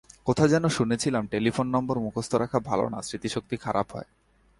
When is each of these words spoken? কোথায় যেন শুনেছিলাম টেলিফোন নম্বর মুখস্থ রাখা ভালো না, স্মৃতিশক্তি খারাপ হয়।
কোথায় 0.25 0.49
যেন 0.49 0.65
শুনেছিলাম 0.67 1.23
টেলিফোন 1.27 1.67
নম্বর 1.67 1.95
মুখস্থ 1.99 2.31
রাখা 2.35 2.59
ভালো 2.59 2.85
না, 2.89 2.99
স্মৃতিশক্তি 3.01 3.55
খারাপ 3.57 3.87
হয়। 3.95 4.07